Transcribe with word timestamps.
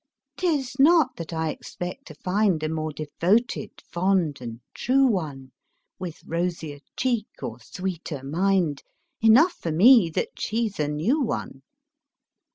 'Tis 0.35 0.79
not 0.79 1.15
that 1.15 1.31
I 1.31 1.49
expect 1.51 2.07
to 2.07 2.15
find 2.15 2.63
A 2.63 2.69
more 2.69 2.91
devoted, 2.91 3.69
fond 3.87 4.41
and 4.41 4.59
true 4.73 5.05
one, 5.05 5.51
With 5.99 6.23
rosier 6.25 6.79
cheek 6.97 7.27
or 7.43 7.59
sweeter 7.59 8.23
mind 8.23 8.81
Enough 9.21 9.53
for 9.53 9.71
me 9.71 10.09
that 10.09 10.29
she's 10.39 10.79
a 10.79 10.87
new 10.87 11.21
one. 11.21 11.61